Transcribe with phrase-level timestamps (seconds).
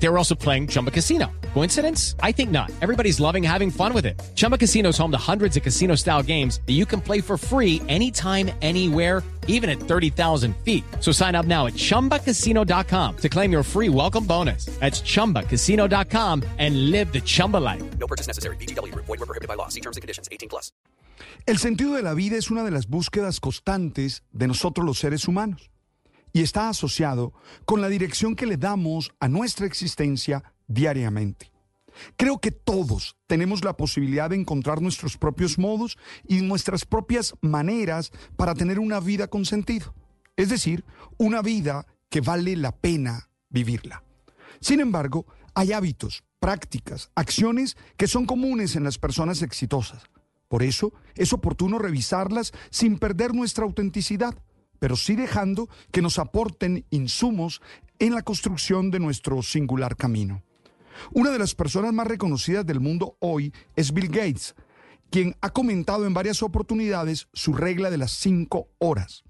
[0.00, 1.30] They were also playing Chumba Casino.
[1.54, 2.14] Coincidence?
[2.22, 2.70] I think not.
[2.80, 4.20] Everybody's loving having fun with it.
[4.34, 7.36] Chumba Casino is home to hundreds of casino style games that you can play for
[7.36, 10.84] free anytime, anywhere, even at 30,000 feet.
[11.00, 14.66] So sign up now at chumbacasino.com to claim your free welcome bonus.
[14.78, 17.82] That's chumbacasino.com and live the Chumba life.
[17.98, 18.56] No purchase necessary.
[18.56, 18.94] BGW.
[18.94, 19.68] Void were prohibited by law.
[19.68, 20.28] See terms and conditions.
[20.30, 20.70] 18 plus.
[21.46, 25.26] El sentido de la vida es una de las búsquedas constantes de nosotros los seres
[25.26, 25.70] humanos
[26.32, 27.32] y está asociado
[27.64, 31.52] con la dirección que le damos a nuestra existencia diariamente.
[32.16, 38.12] Creo que todos tenemos la posibilidad de encontrar nuestros propios modos y nuestras propias maneras
[38.36, 39.94] para tener una vida con sentido.
[40.36, 40.84] Es decir,
[41.16, 44.04] una vida que vale la pena vivirla.
[44.60, 50.02] Sin embargo, hay hábitos, prácticas, acciones que son comunes en las personas exitosas.
[50.48, 54.34] Por eso es oportuno revisarlas sin perder nuestra autenticidad,
[54.78, 57.60] pero sí dejando que nos aporten insumos
[57.98, 60.42] en la construcción de nuestro singular camino.
[61.12, 64.54] Una de las personas más reconocidas del mundo hoy es Bill Gates,
[65.10, 69.24] quien ha comentado en varias oportunidades su regla de las cinco horas.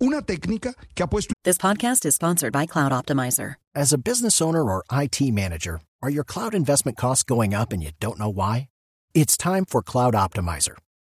[0.00, 3.56] Una técnica que ha puesto This podcast is sponsored by Cloud Optimizer.
[3.74, 7.82] As a business owner or IT manager, are your cloud investment costs going up and
[7.82, 8.68] you don't know why?
[9.12, 10.76] It's time for Cloud Optimizer.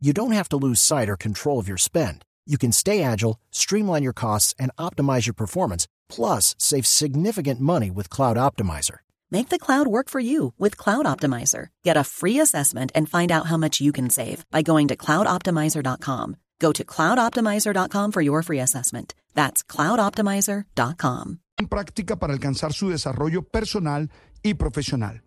[0.00, 2.24] you don't have to lose sight or control of your spend.
[2.46, 7.90] You can stay agile, streamline your costs, and optimize your performance, plus save significant money
[7.90, 8.98] with Cloud Optimizer.
[9.30, 11.68] Make the cloud work for you with Cloud Optimizer.
[11.82, 14.96] Get a free assessment and find out how much you can save by going to
[14.96, 16.36] cloudoptimizer.com.
[16.60, 19.14] Go to cloudoptimizer.com for your free assessment.
[19.34, 21.40] That's cloudoptimizer.com.
[21.58, 24.10] en práctica para alcanzar su desarrollo personal
[24.42, 25.22] y profesional.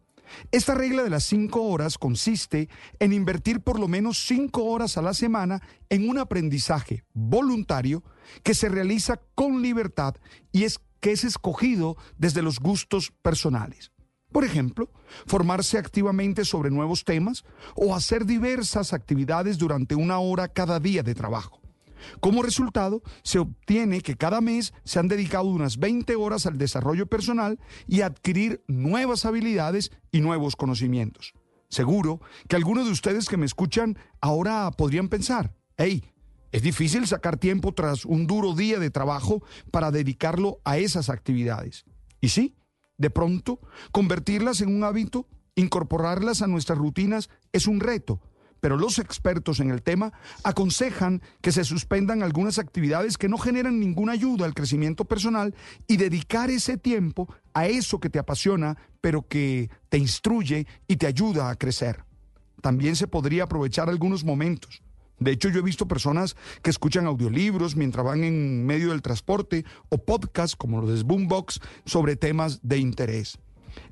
[0.52, 2.70] Esta regla de las cinco horas consiste
[3.00, 8.04] en invertir por lo menos cinco horas a la semana en un aprendizaje voluntario
[8.44, 10.16] que se realiza con libertad
[10.52, 13.92] y es que es escogido desde los gustos personales.
[14.32, 14.92] Por ejemplo,
[15.26, 21.16] formarse activamente sobre nuevos temas o hacer diversas actividades durante una hora cada día de
[21.16, 21.60] trabajo.
[22.20, 27.08] Como resultado, se obtiene que cada mes se han dedicado unas 20 horas al desarrollo
[27.08, 31.34] personal y adquirir nuevas habilidades y nuevos conocimientos.
[31.70, 36.04] Seguro que algunos de ustedes que me escuchan ahora podrían pensar, hey,
[36.52, 41.86] es difícil sacar tiempo tras un duro día de trabajo para dedicarlo a esas actividades.
[42.22, 42.56] Y sí,
[42.98, 43.60] de pronto,
[43.92, 48.20] convertirlas en un hábito, incorporarlas a nuestras rutinas es un reto,
[48.60, 53.80] pero los expertos en el tema aconsejan que se suspendan algunas actividades que no generan
[53.80, 55.56] ninguna ayuda al crecimiento personal
[55.88, 61.08] y dedicar ese tiempo a eso que te apasiona, pero que te instruye y te
[61.08, 62.04] ayuda a crecer.
[62.62, 64.84] También se podría aprovechar algunos momentos.
[65.20, 69.66] De hecho, yo he visto personas que escuchan audiolibros mientras van en medio del transporte
[69.90, 73.38] o podcasts como los de Boombox sobre temas de interés.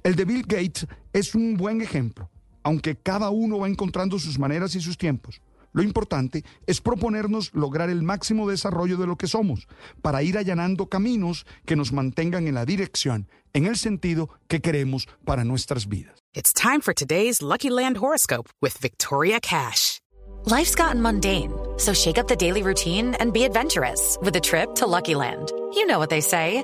[0.04, 2.30] El de Bill Gates es un buen ejemplo
[2.64, 5.42] aunque cada uno va encontrando sus maneras y sus tiempos.
[5.74, 9.68] Lo importante es proponernos lograr el máximo desarrollo de lo que somos,
[10.02, 15.08] para ir allanando caminos que nos mantengan en la dirección, en el sentido que queremos
[15.26, 16.16] para nuestras vidas.
[16.34, 20.00] It's time for today's Lucky Land horoscope with Victoria Cash.
[20.46, 24.76] Life's gotten mundane, so shake up the daily routine and be adventurous with a trip
[24.76, 25.52] to Lucky Land.
[25.74, 26.64] You know what they say.